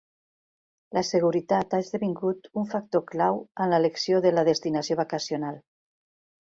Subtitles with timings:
[0.97, 5.67] La seguretat ha esdevingut un factor clau en l'elecció de la destinació vacacional.